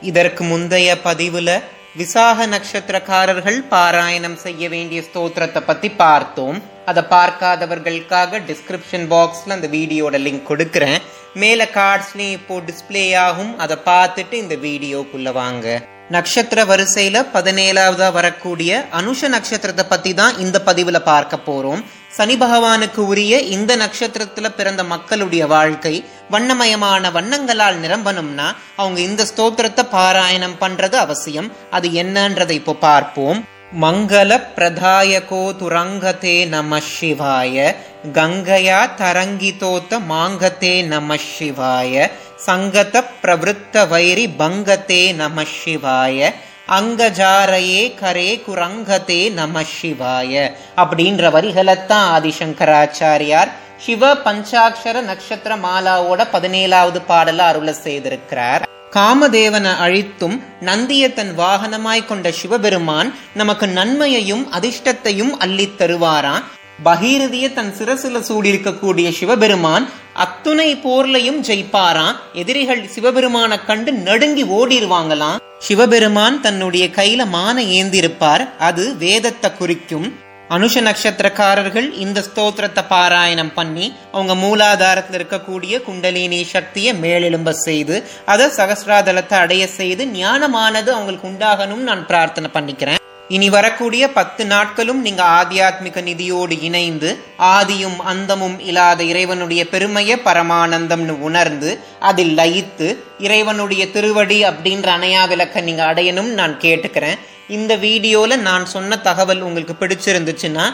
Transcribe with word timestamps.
இதற்கு 0.00 0.44
முந்தைய 0.44 0.96
பதிவுல 1.04 1.62
விசாக 1.96 2.46
நட்சத்திரக்காரர்கள் 2.46 3.64
பாராயணம் 3.70 4.34
செய்ய 4.34 4.68
வேண்டிய 4.68 5.02
ஸ்தோத்திரத்தை 5.12 5.62
பத்தி 5.66 5.90
பார்த்தோம். 5.90 6.62
அதை 6.86 7.02
பார்க்காதவர்களுக்காக 7.10 8.40
டிஸ்கிரிப்ஷன் 8.46 9.06
பாக்ஸ்ல 9.12 9.48
அந்த 9.48 9.68
வீடியோட 9.68 10.16
லிங்க் 10.26 10.48
கொடுக்குறேன். 10.48 10.98
மேல 11.34 11.64
கார்ட்ஸ்லயும் 11.64 12.36
இப்போ 12.38 12.60
டிஸ்பிளே 12.60 13.16
ஆகும். 13.16 13.58
அதை 13.58 13.76
பார்த்துட்டு 13.84 14.32
இந்த 14.32 14.54
வீடியோக்குள்ள 14.54 15.32
வாங்க. 15.32 15.82
நட்சத்திர 16.14 16.60
வரிசையில 16.64 17.16
பதினேழாவதா 17.36 18.08
வரக்கூடிய 18.16 18.70
அனுஷ 18.98 19.28
நட்சத்திரத்தை 19.34 19.84
பத்தி 19.88 20.14
தான் 20.14 20.34
இந்த 20.44 20.56
பதிவுல 20.66 20.98
பார்க்க 21.08 21.36
போறோம். 21.46 21.80
சனி 22.16 22.34
பகவானுக்கு 22.42 23.00
உரிய 23.12 23.38
இந்த 23.56 23.72
நட்சத்திரத்துல 23.76 24.48
பிறந்த 24.58 24.82
மக்களுடைய 24.92 25.46
வாழ்க்கை 25.46 25.94
வண்ணமயமான 26.34 27.10
வண்ணங்களால் 27.16 27.80
நிரம்பணும்னா 27.84 28.46
அவங்க 28.76 29.00
இந்த 29.00 29.24
ஸ்தோத்திரத்தை 29.30 29.84
பாராயணம் 29.96 30.56
பண்றது 30.62 30.96
அவசியம். 31.06 31.50
அது 31.70 31.88
என்னன்றதை 32.02 32.56
இப்போ 32.60 32.74
பார்ப்போம். 32.88 33.40
மங்கள 33.82 34.30
பிரதாயகோ 34.56 35.42
துரங்கதே 35.60 36.36
நம 36.54 36.78
சிவாய 36.92 37.74
கங்கையா 38.18 38.80
தரங்கிதோத்த 39.02 39.98
மாங்கதே 40.12 40.74
நம 40.92 41.16
சிவாய. 41.32 42.08
சங்கத 42.36 43.04
பிரவருத்த 43.22 43.88
வைரி 43.88 44.28
பங்கதே 44.38 45.14
நம 45.14 45.42
சிவாய. 45.42 46.32
அங்கஜாரையே 46.68 47.94
கரே 48.00 48.42
குரங்கதே 48.48 49.32
நம 49.32 49.62
சிவாய. 49.62 50.52
அப்படின்ற 50.76 51.30
வரிகளைத்தான் 51.30 52.06
ஆதிசங்கராச்சாரியார் 52.16 53.48
சிவ 53.78 54.14
பஞ்சாட்சர 54.14 55.00
நட்சத்திர 55.00 55.56
மாலாவோட 55.56 56.26
பதினேழாவது 56.32 57.02
பாடல 57.08 57.38
அருள 57.38 57.74
செய்திருக்கிறார். 57.84 58.62
காமதேவனை 58.90 59.76
அழித்தும் 59.76 60.42
நந்தியை 60.60 61.12
தன் 61.12 61.38
வாகனமாய் 61.38 62.04
கொண்ட 62.04 62.30
சிவபெருமான் 62.30 63.18
நமக்கு 63.34 63.68
நன்மையையும் 63.68 64.52
அதிர்ஷ்டத்தையும் 64.52 65.30
அள்ளித் 65.30 65.80
தருவாராம். 65.80 66.42
பகீரதிய 66.84 67.46
தன் 67.52 67.72
சிரசில 67.78 68.20
சூடியிருக்கக்கூடிய 68.28 69.08
சிவபெருமான் 69.18 69.84
அத்துணை 70.24 70.68
போர்லையும் 70.84 71.40
ஜெயிப்பாராம். 71.48 72.16
எதிரிகள் 72.32 72.82
சிவபெருமான 72.94 73.64
கண்டு 73.64 73.92
நடுங்கி 73.92 74.44
ஓடிடுவாங்களாம் 74.44 75.40
சிவபெருமான் 75.58 76.40
தன்னுடைய 76.40 76.86
கையில 76.98 77.26
மான 77.26 77.62
ஏந்திருப்பார். 77.62 78.44
அது 78.58 78.96
வேதத்தை 78.96 79.50
குறிக்கும். 79.52 80.06
அனுஷ 80.50 80.80
நட்சத்திரக்காரர்கள் 80.88 81.88
இந்த 82.04 82.24
ஸ்தோத்திரத்தை 82.26 82.82
பாராயணம் 82.90 83.54
பண்ணி 83.54 83.86
அவங்க 84.12 84.34
மூலாதாரத்தில் 84.34 85.18
இருக்கக்கூடிய 85.18 85.82
குண்டலினி 85.86 86.44
சக்தியை 86.44 86.92
மேலெழும்ப 87.04 87.50
செய்து 87.50 87.96
அதை 88.26 88.46
சகசிராதலத்தை 88.46 89.38
அடைய 89.44 89.66
செய்து 89.66 90.04
ஞானமானது 90.04 90.88
அவங்களுக்கு 90.96 91.28
உண்டாகணும்னு 91.32 91.90
நான் 91.90 92.06
பிரார்த்தனை 92.06 92.50
பண்ணிக்கிறேன். 92.54 93.02
இனி 93.34 93.46
வரக்கூடிய 93.54 94.04
பத்து 94.16 94.42
நாட்களும் 94.46 95.00
நீங்க 95.06 95.22
ஆத்தியாத்மிக 95.38 96.02
நிதியோடு 96.08 96.56
இணைந்து 96.66 97.08
ஆதியும் 97.54 97.96
அந்தமும் 98.10 98.58
இல்லாத 98.68 99.00
இறைவனுடைய 99.12 99.62
பெருமைய 99.72 100.18
பரமானந்தம்னு 100.26 101.14
உணர்ந்து 101.28 101.70
அதில் 102.10 102.34
லயித்து 102.40 102.88
இறைவனுடைய 103.26 103.84
திருவடி 103.94 104.38
அப்படின்ற 104.50 104.90
அணையா 104.98 105.22
விளக்க 105.32 105.64
நீங்க 105.68 105.82
அடையணும் 105.92 106.30
நான் 106.40 106.54
கேட்டுக்கிறேன். 106.66 107.18
இந்த 107.56 107.72
வீடியோல 107.86 108.36
நான் 108.46 108.64
சொன்ன 108.74 108.98
தகவல் 109.08 109.42
உங்களுக்கு 109.48 109.74
பிடிச்சிருந்துச்சுன்னா 109.80 110.64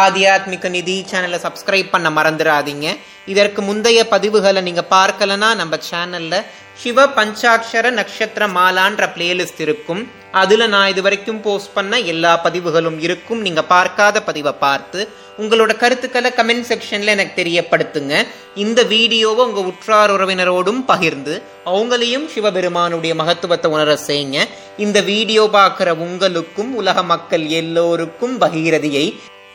ஆத்தியாத்மிக 0.00 0.68
நிதி 0.76 0.96
சேனலை 1.12 1.38
சப்ஸ்கிரைப் 1.46 1.92
பண்ண 1.94 2.10
மறந்துடாதீங்க. 2.18 2.88
இதற்கு 3.32 3.62
முந்தைய 3.62 4.00
பதிவுகளை 4.10 4.60
நீங்க 4.68 4.84
பார்க்கலனா 4.96 5.48
நம்ம 5.62 5.78
சேனல்ல 5.90 6.34
சிவ 6.82 7.04
பஞ்சாட்சர 7.16 7.86
நட்சத்திர 7.96 8.44
மாலான்ற 8.56 9.04
பிளேலிஸ்ட் 9.14 9.60
இருக்கும். 9.64 10.02
அதுல 10.42 10.66
நான் 10.74 10.90
இது 10.92 11.02
வரைக்கும் 11.06 11.40
போஸ்ட் 11.46 11.74
பண்ண 11.74 11.98
எல்லா 12.12 12.32
பதிவுகளும் 12.44 12.98
இருக்கும். 13.06 13.40
நீங்க 13.46 13.62
பார்க்காத 13.72 14.22
பதிவை 14.28 14.52
பார்த்து 14.64 15.00
உங்களோட 15.42 15.72
கருத்துக்களை 15.82 16.30
கமெண்ட் 16.38 16.68
செக்ஷன்ல 16.70 17.14
எனக்கு 17.16 17.34
தெரியப்படுத்துங்க. 17.40 18.14
இந்த 18.54 18.80
வீடியோவை 18.82 19.44
உங்க 19.48 19.60
உற்றார் 19.70 20.14
உறவினரோடும் 20.16 20.80
பகிர்ந்து 20.92 21.34
அவங்களையும் 21.72 22.26
சிவபெருமானுடைய 22.34 23.14
மகத்துவத்தை 23.22 23.70
உணர 23.76 23.98
செய்யுங்க. 24.08 24.38
இந்த 24.84 25.00
வீடியோ 25.10 25.44
பார்க்குற 25.58 25.90
உங்களுக்கும் 26.06 26.72
உலக 26.82 27.02
மக்கள் 27.12 27.46
எல்லோருக்கும் 27.62 28.36
பகீரதியை 28.44 29.06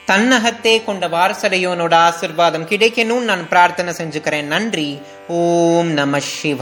தன்னகத்தே 0.09 0.73
கொண்ட 0.87 1.05
வாரசடையோனோட 1.13 1.93
ஆசிர்வாதம் 2.07 2.67
கிடைக்கணும்னு 2.71 3.29
நான் 3.29 3.43
பிரார்த்தனை 3.53 3.91
செஞ்சுக்கிறேன். 3.99 4.51
நன்றி. 4.53 4.89
ஓம் 5.37 5.89
நம 5.99 6.19
சிவா 6.19 6.53